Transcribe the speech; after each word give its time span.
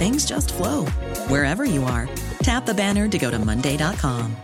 things 0.00 0.24
just 0.24 0.54
flow 0.54 0.86
wherever 1.28 1.66
you 1.66 1.84
are. 1.84 2.08
Tap 2.42 2.64
the 2.64 2.72
banner 2.72 3.06
to 3.06 3.18
go 3.18 3.30
to 3.30 3.38
Monday.com. 3.38 4.34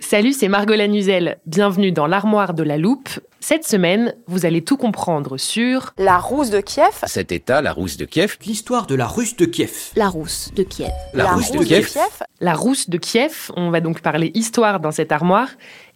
Salut, 0.00 0.32
c'est 0.32 0.48
Margot 0.48 0.74
Lanuzel. 0.74 1.38
Bienvenue 1.44 1.92
dans 1.92 2.06
l'armoire 2.06 2.54
de 2.54 2.62
la 2.62 2.78
loupe. 2.78 3.10
Cette 3.48 3.66
semaine, 3.66 4.14
vous 4.26 4.44
allez 4.44 4.60
tout 4.60 4.76
comprendre 4.76 5.38
sur 5.38 5.94
La 5.96 6.18
rousse 6.18 6.50
de 6.50 6.60
Kiev. 6.60 6.92
Cet 7.06 7.32
état, 7.32 7.62
la 7.62 7.72
rousse 7.72 7.96
de 7.96 8.04
Kiev, 8.04 8.36
L'histoire 8.44 8.86
de 8.86 8.94
la 8.94 9.06
Russe 9.06 9.38
de 9.38 9.46
Kiev. 9.46 9.72
La 9.96 10.10
rousse 10.10 10.50
de 10.54 10.62
Kiev. 10.64 10.90
la, 11.14 11.32
rousse, 11.32 11.50
de 11.52 11.64
Kiev, 11.64 11.96
la 12.40 12.52
rousse 12.52 12.90
de 12.90 12.98
Kiev. 12.98 13.50
On 13.56 13.70
va 13.70 13.80
donc 13.80 14.02
parler 14.02 14.32
histoire 14.34 14.80
dans 14.80 14.90
cette 14.90 15.12
armoire. 15.12 15.48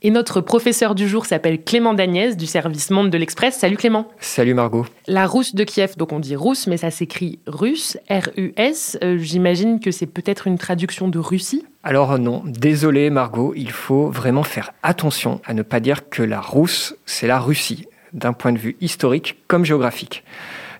Et 0.04 0.10
notre 0.10 0.40
professeur 0.40 0.96
du 0.96 1.08
jour 1.08 1.26
s'appelle 1.26 1.62
Clément 1.62 1.94
Dagnès 1.94 2.36
du 2.36 2.46
service 2.46 2.90
Monde 2.90 3.10
de 3.10 3.18
l'Express. 3.18 3.56
Salut 3.56 3.76
Clément. 3.76 4.08
Salut 4.18 4.52
Margot. 4.52 4.84
La 5.06 5.28
rousse 5.28 5.54
de 5.54 5.62
Kiev, 5.62 5.96
donc 5.96 6.10
on 6.12 6.18
dit 6.18 6.34
rousse, 6.34 6.66
mais 6.66 6.76
ça 6.76 6.90
s'écrit 6.90 7.38
russe, 7.46 7.96
R-U-S. 8.10 8.98
Euh, 9.04 9.18
J'imagine 9.18 9.78
que 9.78 9.92
c'est 9.92 10.06
peut-être 10.06 10.48
une 10.48 10.58
traduction 10.58 11.06
de 11.06 11.20
Russie. 11.20 11.64
Alors 11.84 12.18
non, 12.18 12.42
désolé 12.44 13.10
Margot, 13.10 13.54
il 13.54 13.70
faut 13.70 14.08
vraiment 14.08 14.42
faire 14.42 14.72
attention 14.82 15.40
à 15.44 15.54
ne 15.54 15.62
pas 15.62 15.78
dire 15.78 16.08
que 16.08 16.24
la 16.24 16.40
Rousse, 16.40 16.96
c'est 17.06 17.28
la 17.28 17.38
Russie, 17.38 17.86
d'un 18.12 18.32
point 18.32 18.50
de 18.50 18.58
vue 18.58 18.76
historique 18.80 19.36
comme 19.46 19.64
géographique. 19.64 20.24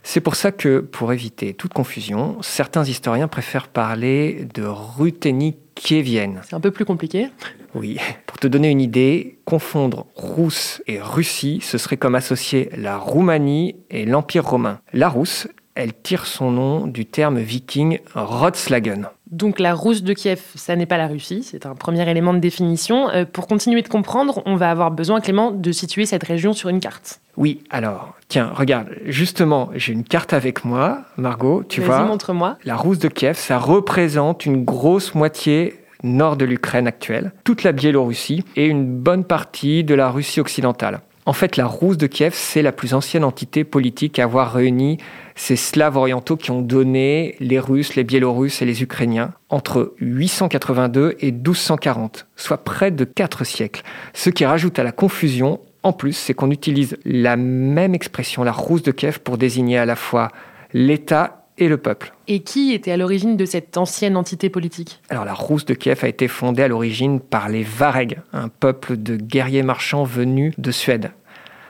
C'est 0.03 0.21
pour 0.21 0.35
ça 0.35 0.53
que, 0.53 0.81
pour 0.81 1.13
éviter 1.13 1.55
toute 1.55 1.73
confusion, 1.73 2.37
certains 2.43 2.85
historiens 2.85 3.29
préfèrent 3.29 3.69
parler 3.69 4.47
de 4.55 4.65
Ruthénie 4.65 5.57
kievienne. 5.75 6.41
C'est 6.45 6.55
un 6.55 6.61
peu 6.61 6.71
plus 6.71 6.85
compliqué. 6.85 7.29
Oui, 7.75 7.99
pour 8.27 8.39
te 8.39 8.47
donner 8.47 8.69
une 8.69 8.81
idée, 8.81 9.39
confondre 9.45 10.07
Rousse 10.15 10.83
et 10.87 11.01
Russie, 11.01 11.61
ce 11.63 11.79
serait 11.79 11.97
comme 11.97 12.15
associer 12.15 12.71
la 12.77 12.99
Roumanie 12.99 13.77
et 13.91 14.05
l'Empire 14.05 14.45
romain. 14.45 14.81
La 14.93 15.09
Rousse, 15.09 15.49
elle 15.75 15.95
tire 15.95 16.27
son 16.27 16.51
nom 16.51 16.87
du 16.87 17.07
terme 17.07 17.39
viking 17.39 18.01
Rotslagen. 18.15 19.09
Donc 19.33 19.59
la 19.59 19.73
rousse 19.73 20.03
de 20.03 20.13
Kiev, 20.13 20.41
ça 20.55 20.77
n'est 20.77 20.87
pas 20.87 20.99
la 20.99 21.07
Russie, 21.07 21.43
c'est 21.43 21.65
un 21.65 21.75
premier 21.75 22.09
élément 22.09 22.35
de 22.35 22.39
définition. 22.39 23.09
Euh, 23.09 23.25
pour 23.25 23.47
continuer 23.49 23.81
de 23.81 23.89
comprendre, 23.89 24.43
on 24.45 24.57
va 24.57 24.71
avoir 24.71 24.91
besoin, 24.91 25.21
Clément, 25.23 25.51
de 25.51 25.73
situer 25.73 26.05
cette 26.05 26.23
région 26.23 26.53
sur 26.53 26.69
une 26.69 26.81
carte. 26.81 27.21
Oui, 27.39 27.65
alors, 27.71 28.15
tiens, 28.29 28.53
regarde, 28.55 28.89
justement, 29.07 29.71
j'ai 29.75 29.95
une 29.95 30.05
carte 30.05 30.35
avec 30.35 30.67
moi, 30.67 30.99
Margot, 31.17 31.65
tu 31.67 31.81
Vas-y, 31.81 31.89
vois. 31.89 32.05
montre-moi. 32.05 32.59
La 32.65 32.77
rousse 32.77 32.99
de 32.99 33.09
Kiev, 33.09 33.39
ça 33.39 33.59
représente 33.59 34.45
une 34.45 34.65
grosse 34.65 35.15
moitié 35.15 35.79
nord 36.03 36.37
de 36.37 36.45
l'Ukraine 36.45 36.87
actuelle, 36.87 37.33
toute 37.45 37.63
la 37.63 37.73
Biélorussie 37.73 38.45
et 38.57 38.67
une 38.67 38.85
bonne 38.85 39.25
partie 39.25 39.83
de 39.83 39.95
la 39.95 40.11
Russie 40.11 40.41
occidentale. 40.41 41.01
En 41.25 41.33
fait, 41.33 41.57
la 41.57 41.67
rousse 41.67 41.97
de 41.97 42.09
Kiev, 42.09 42.33
c'est 42.35 42.63
la 42.63 42.73
plus 42.73 42.95
ancienne 42.95 43.23
entité 43.23 43.63
politique 43.63 44.19
à 44.19 44.25
avoir 44.25 44.53
réuni 44.53 44.99
ces 45.37 45.55
Slaves 45.55 45.97
orientaux 45.97 46.37
qui 46.37 46.51
ont 46.51 46.63
donné 46.63 47.37
les 47.39 47.61
Russes, 47.61 47.95
les 47.95 48.03
Biélorusses 48.03 48.61
et 48.61 48.65
les 48.65 48.83
Ukrainiens 48.83 49.33
entre 49.49 49.95
882 50.01 51.17
et 51.21 51.31
1240, 51.31 52.27
soit 52.37 52.65
près 52.65 52.91
de 52.91 53.05
4 53.05 53.45
siècles. 53.45 53.83
Ce 54.15 54.31
qui 54.31 54.45
rajoute 54.45 54.81
à 54.81 54.83
la 54.83 54.91
confusion, 54.91 55.61
en 55.85 55.93
plus, 55.93 56.15
c'est 56.15 56.35
qu'on 56.35 56.51
utilise 56.51 56.97
la 57.05 57.37
même 57.37 57.95
expression, 57.95 58.43
la 58.43 58.53
rousse 58.53 58.83
de 58.83 58.91
Kiev, 58.91 59.21
pour 59.21 59.39
désigner 59.39 59.79
à 59.79 59.87
la 59.87 59.97
fois 59.97 60.29
l'État 60.73 61.42
et 61.65 61.69
le 61.69 61.77
peuple. 61.79 62.13
Et 62.29 62.41
qui 62.41 62.73
était 62.73 62.93
à 62.93 62.97
l'origine 62.97 63.37
de 63.37 63.45
cette 63.45 63.77
ancienne 63.77 64.17
entité 64.17 64.49
politique? 64.51 65.01
Alors 65.09 65.25
la 65.25 65.35
Rousse 65.35 65.65
de 65.65 65.75
Kiev 65.75 66.01
a 66.03 66.09
été 66.09 66.29
fondée 66.29 66.63
à 66.63 66.69
l'origine 66.69 67.21
par 67.21 67.49
les 67.49 67.63
Varegs, 67.63 68.19
un 68.33 68.49
peuple 68.49 68.97
de 68.97 69.17
guerriers 69.17 69.63
marchands 69.63 70.05
venus 70.05 70.55
de 70.59 70.71
Suède. 70.71 71.13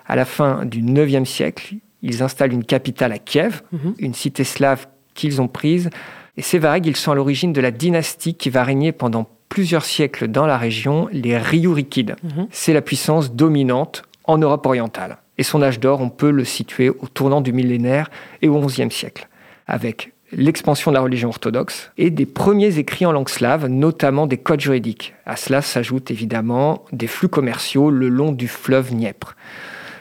À 0.07 0.17
la 0.17 0.25
fin 0.25 0.65
du 0.65 0.81
IXe 0.81 1.29
siècle, 1.29 1.75
ils 2.03 2.23
installent 2.23 2.53
une 2.53 2.65
capitale 2.65 3.13
à 3.13 3.19
Kiev, 3.19 3.63
Mhm. 3.73 3.95
une 3.99 4.15
cité 4.15 4.45
slave 4.45 4.87
qu'ils 5.15 5.41
ont 5.41 5.49
prise. 5.49 5.91
Et 6.37 6.43
ces 6.43 6.59
Varegs, 6.59 6.87
ils 6.87 6.97
sont 6.97 7.13
à 7.13 7.15
l'origine 7.15 7.53
de 7.53 7.61
la 7.61 7.71
dynastie 7.71 8.35
qui 8.35 8.51
va 8.51 8.65
régner 8.65 8.93
pendant 8.93 9.29
plusieurs 9.49 9.85
siècles 9.85 10.29
dans 10.29 10.47
la 10.47 10.57
région, 10.57 11.09
les 11.13 11.37
Ryurikides. 11.37 12.17
Mhm. 12.23 12.47
C'est 12.51 12.73
la 12.73 12.81
puissance 12.83 13.33
dominante 13.35 14.03
en 14.25 14.39
Europe 14.39 14.65
orientale. 14.67 15.19
Et 15.39 15.43
son 15.43 15.63
âge 15.63 15.79
d'or, 15.81 16.01
on 16.01 16.09
peut 16.11 16.31
le 16.31 16.45
situer 16.45 16.89
au 16.91 17.07
tournant 17.13 17.41
du 17.41 17.53
millénaire 17.53 18.11
et 18.43 18.49
au 18.49 18.59
XIe 18.61 18.91
siècle, 18.91 19.29
avec 19.67 20.13
l'expansion 20.33 20.91
de 20.91 20.97
la 20.97 21.03
religion 21.03 21.29
orthodoxe 21.29 21.93
et 21.99 22.11
des 22.11 22.27
premiers 22.27 22.79
écrits 22.79 23.07
en 23.07 23.13
langue 23.13 23.29
slave, 23.29 23.67
notamment 23.67 24.27
des 24.27 24.39
codes 24.39 24.61
juridiques. 24.61 25.15
À 25.27 25.37
cela 25.37 25.63
s'ajoutent 25.63 26.11
évidemment 26.11 26.85
des 26.93 27.07
flux 27.07 27.29
commerciaux 27.29 27.91
le 27.91 28.09
long 28.09 28.33
du 28.33 28.49
fleuve 28.49 28.91
Dniepr. 28.91 29.37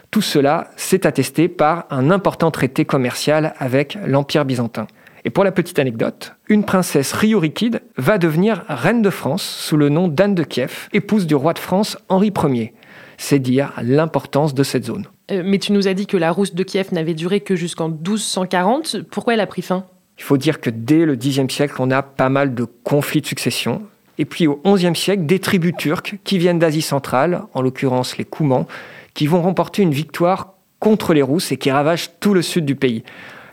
Tout 0.10 0.22
cela 0.22 0.72
s'est 0.76 1.08
attesté 1.08 1.48
par 1.48 1.86
un 1.90 2.12
important 2.12 2.52
traité 2.52 2.86
commercial 2.86 3.54
avec 3.60 3.98
l'Empire 4.06 4.46
byzantin. 4.46 4.88
Et 5.24 5.30
pour 5.30 5.44
la 5.44 5.52
petite 5.52 5.80
anecdote, 5.80 6.36
une 6.48 6.66
princesse 6.66 7.14
Ryurikide 7.14 7.82
va 7.98 8.18
devenir 8.18 8.64
reine 8.68 9.02
de 9.02 9.10
France 9.10 9.44
sous 9.44 9.78
le 9.78 9.90
nom 9.90 10.08
d'Anne 10.08 10.36
de 10.36 10.44
Kiev, 10.44 10.90
épouse 10.94 11.28
du 11.28 11.36
roi 11.36 11.54
de 11.54 11.60
France 11.60 11.98
Henri 12.10 12.34
Ier. 12.44 12.74
C'est 13.18 13.40
dire 13.40 13.72
l'importance 13.82 14.56
de 14.56 14.64
cette 14.64 14.86
zone. 14.86 15.06
Euh, 15.30 15.44
Mais 15.46 15.60
tu 15.60 15.72
nous 15.72 15.88
as 15.88 15.94
dit 15.94 16.08
que 16.08 16.18
la 16.18 16.32
rousse 16.32 16.54
de 16.54 16.64
Kiev 16.64 16.94
n'avait 16.94 17.14
duré 17.14 17.42
que 17.42 17.56
jusqu'en 17.56 17.90
1240. 17.90 19.04
Pourquoi 19.12 19.34
elle 19.34 19.40
a 19.40 19.48
pris 19.48 19.62
fin? 19.62 19.86
Il 20.18 20.24
faut 20.24 20.38
dire 20.38 20.62
que 20.62 20.70
dès 20.70 21.06
le 21.06 21.16
Xe 21.16 21.48
siècle, 21.50 21.76
on 21.80 21.92
a 21.92 22.02
pas 22.02 22.30
mal 22.30 22.54
de 22.54 22.66
conflits 22.66 23.22
de 23.22 23.26
succession. 23.26 23.82
Et 24.18 24.26
puis 24.26 24.46
au 24.46 24.62
XIe 24.64 24.96
siècle, 24.96 25.26
des 25.26 25.40
tribus 25.40 25.74
turques 25.78 26.20
qui 26.24 26.38
viennent 26.38 26.60
d'Asie 26.60 26.82
centrale, 26.82 27.44
en 27.54 27.62
l'occurrence 27.62 28.18
les 28.18 28.26
Koumans, 28.26 28.68
qui 29.14 29.26
vont 29.26 29.42
remporter 29.42 29.82
une 29.82 29.94
victoire 29.94 30.54
contre 30.80 31.14
les 31.14 31.22
Rousses 31.22 31.52
et 31.52 31.58
qui 31.58 31.72
ravagent 31.72 32.12
tout 32.20 32.34
le 32.34 32.42
sud 32.42 32.66
du 32.66 32.76
pays. 32.76 33.04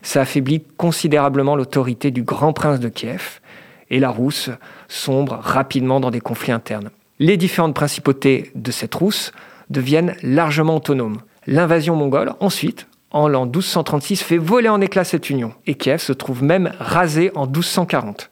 Ça 0.03 0.23
affaiblit 0.23 0.62
considérablement 0.77 1.56
l'autorité 1.56 2.11
du 2.11 2.23
grand 2.23 2.53
prince 2.53 2.81
de 2.81 2.89
Kiev 2.89 3.41
et 3.91 3.99
la 3.99 4.11
Rousse 4.11 4.50
sombre 4.88 5.38
rapidement 5.41 6.00
dans 6.00 6.11
des 6.11 6.21
conflits 6.21 6.53
internes. 6.53 6.91
Les 7.19 7.37
différentes 7.37 7.75
principautés 7.75 8.50
de 8.55 8.71
cette 8.71 8.94
Rousse 8.94 9.32
deviennent 9.71 10.14
largement 10.23 10.76
autonomes. 10.76 11.19
L'invasion 11.50 11.97
mongole, 11.97 12.35
ensuite, 12.41 12.89
en 13.11 13.27
l'an 13.27 13.47
1236, 13.47 14.23
fait 14.23 14.37
voler 14.37 14.69
en 14.69 14.83
éclats 14.83 15.05
cette 15.05 15.31
union 15.31 15.55
et 15.67 15.77
Kiev 15.77 15.99
se 15.99 16.12
trouve 16.12 16.43
même 16.43 16.75
rasé 16.79 17.31
en 17.35 17.47
1240. 17.47 18.29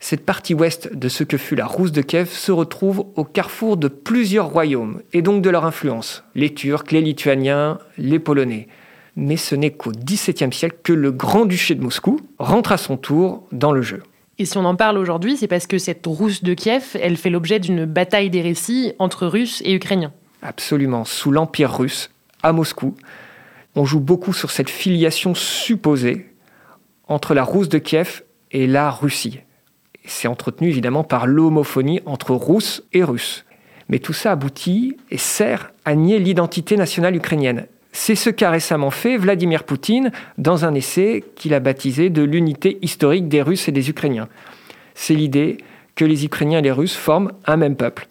Cette 0.00 0.24
partie 0.24 0.54
ouest 0.54 0.96
de 0.96 1.10
ce 1.10 1.24
que 1.24 1.36
fut 1.36 1.56
la 1.56 1.66
Rousse 1.66 1.92
de 1.92 2.00
Kiev 2.00 2.30
se 2.30 2.52
retrouve 2.52 3.04
au 3.16 3.24
carrefour 3.24 3.76
de 3.76 3.88
plusieurs 3.88 4.48
royaumes 4.48 5.02
et 5.12 5.20
donc 5.20 5.42
de 5.42 5.50
leur 5.50 5.66
influence, 5.66 6.24
les 6.34 6.54
Turcs, 6.54 6.90
les 6.90 7.02
Lituaniens, 7.02 7.80
les 7.98 8.18
Polonais. 8.18 8.68
Mais 9.14 9.36
ce 9.36 9.54
n'est 9.54 9.72
qu'au 9.72 9.92
XVIIe 9.92 10.50
siècle 10.50 10.78
que 10.82 10.94
le 10.94 11.12
Grand-Duché 11.12 11.74
de 11.74 11.82
Moscou 11.82 12.18
rentre 12.38 12.72
à 12.72 12.78
son 12.78 12.96
tour 12.96 13.46
dans 13.52 13.72
le 13.72 13.82
jeu. 13.82 14.02
Et 14.38 14.46
si 14.46 14.56
on 14.56 14.64
en 14.64 14.74
parle 14.74 14.96
aujourd'hui, 14.96 15.36
c'est 15.36 15.48
parce 15.48 15.66
que 15.66 15.76
cette 15.76 16.06
rousse 16.06 16.42
de 16.42 16.54
Kiev, 16.54 16.96
elle 16.98 17.18
fait 17.18 17.28
l'objet 17.28 17.60
d'une 17.60 17.84
bataille 17.84 18.30
des 18.30 18.40
récits 18.40 18.94
entre 18.98 19.26
Russes 19.26 19.60
et 19.66 19.74
Ukrainiens. 19.74 20.14
Absolument, 20.40 21.04
sous 21.04 21.30
l'Empire 21.30 21.76
russe, 21.76 22.10
à 22.44 22.52
Moscou, 22.52 22.94
on 23.74 23.84
joue 23.84 23.98
beaucoup 23.98 24.32
sur 24.32 24.52
cette 24.52 24.70
filiation 24.70 25.34
supposée 25.34 26.30
entre 27.08 27.34
la 27.34 27.42
Rousse 27.42 27.68
de 27.68 27.78
Kiev 27.78 28.22
et 28.52 28.68
la 28.68 28.90
Russie. 28.90 29.40
C'est 30.04 30.28
entretenu 30.28 30.68
évidemment 30.68 31.02
par 31.02 31.26
l'homophonie 31.26 32.00
entre 32.06 32.34
Russes 32.34 32.84
et 32.92 33.02
Russes. 33.02 33.44
Mais 33.88 33.98
tout 33.98 34.12
ça 34.12 34.32
aboutit 34.32 34.96
et 35.10 35.18
sert 35.18 35.72
à 35.84 35.94
nier 35.94 36.18
l'identité 36.18 36.76
nationale 36.76 37.16
ukrainienne. 37.16 37.66
C'est 37.92 38.14
ce 38.14 38.30
qu'a 38.30 38.50
récemment 38.50 38.90
fait 38.90 39.16
Vladimir 39.16 39.64
Poutine 39.64 40.10
dans 40.36 40.64
un 40.64 40.74
essai 40.74 41.24
qu'il 41.36 41.54
a 41.54 41.60
baptisé 41.60 42.10
de 42.10 42.22
l'unité 42.22 42.78
historique 42.82 43.28
des 43.28 43.40
Russes 43.40 43.68
et 43.68 43.72
des 43.72 43.88
Ukrainiens. 43.88 44.28
C'est 44.94 45.14
l'idée 45.14 45.58
que 45.94 46.04
les 46.04 46.24
Ukrainiens 46.24 46.58
et 46.58 46.62
les 46.62 46.72
Russes 46.72 46.96
forment 46.96 47.32
un 47.46 47.56
même 47.56 47.76
peuple. 47.76 48.08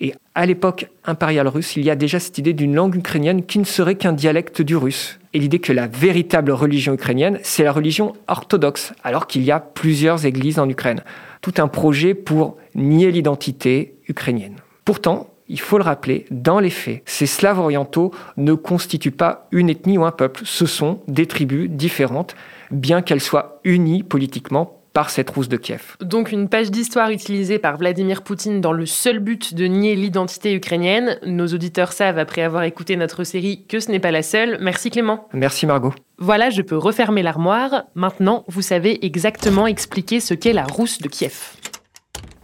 Et 0.00 0.14
à 0.34 0.44
l'époque 0.46 0.88
impériale 1.04 1.48
russe, 1.48 1.76
il 1.76 1.84
y 1.84 1.90
a 1.90 1.96
déjà 1.96 2.18
cette 2.18 2.38
idée 2.38 2.52
d'une 2.52 2.74
langue 2.74 2.96
ukrainienne 2.96 3.44
qui 3.44 3.58
ne 3.58 3.64
serait 3.64 3.94
qu'un 3.94 4.12
dialecte 4.12 4.60
du 4.62 4.76
russe. 4.76 5.18
Et 5.32 5.38
l'idée 5.38 5.60
que 5.60 5.72
la 5.72 5.86
véritable 5.86 6.50
religion 6.50 6.94
ukrainienne, 6.94 7.38
c'est 7.42 7.64
la 7.64 7.72
religion 7.72 8.14
orthodoxe, 8.26 8.92
alors 9.02 9.26
qu'il 9.26 9.42
y 9.42 9.52
a 9.52 9.60
plusieurs 9.60 10.26
églises 10.26 10.58
en 10.58 10.68
Ukraine. 10.68 11.02
Tout 11.40 11.54
un 11.58 11.68
projet 11.68 12.14
pour 12.14 12.56
nier 12.74 13.10
l'identité 13.10 13.94
ukrainienne. 14.08 14.56
Pourtant, 14.84 15.28
il 15.48 15.60
faut 15.60 15.78
le 15.78 15.84
rappeler, 15.84 16.24
dans 16.30 16.58
les 16.58 16.70
faits, 16.70 17.02
ces 17.04 17.26
Slaves 17.26 17.58
orientaux 17.58 18.12
ne 18.36 18.54
constituent 18.54 19.10
pas 19.10 19.46
une 19.52 19.68
ethnie 19.68 19.98
ou 19.98 20.04
un 20.04 20.10
peuple, 20.10 20.40
ce 20.44 20.66
sont 20.66 21.00
des 21.06 21.26
tribus 21.26 21.68
différentes, 21.68 22.34
bien 22.70 23.02
qu'elles 23.02 23.20
soient 23.20 23.60
unies 23.64 24.02
politiquement 24.02 24.80
par 24.94 25.10
cette 25.10 25.28
rousse 25.28 25.48
de 25.48 25.58
Kiev. 25.58 25.96
Donc 26.00 26.32
une 26.32 26.48
page 26.48 26.70
d'histoire 26.70 27.10
utilisée 27.10 27.58
par 27.58 27.76
Vladimir 27.76 28.22
Poutine 28.22 28.62
dans 28.62 28.72
le 28.72 28.86
seul 28.86 29.18
but 29.18 29.52
de 29.52 29.66
nier 29.66 29.96
l'identité 29.96 30.54
ukrainienne. 30.54 31.18
Nos 31.26 31.48
auditeurs 31.48 31.92
savent, 31.92 32.18
après 32.18 32.42
avoir 32.42 32.62
écouté 32.62 32.96
notre 32.96 33.24
série, 33.24 33.66
que 33.66 33.80
ce 33.80 33.90
n'est 33.90 34.00
pas 34.00 34.12
la 34.12 34.22
seule. 34.22 34.56
Merci 34.60 34.90
Clément. 34.90 35.28
Merci 35.34 35.66
Margot. 35.66 35.92
Voilà, 36.18 36.48
je 36.48 36.62
peux 36.62 36.78
refermer 36.78 37.22
l'armoire. 37.22 37.84
Maintenant, 37.94 38.44
vous 38.46 38.62
savez 38.62 39.04
exactement 39.04 39.66
expliquer 39.66 40.20
ce 40.20 40.32
qu'est 40.32 40.52
la 40.52 40.64
rousse 40.64 40.98
de 40.98 41.08
Kiev. 41.08 41.56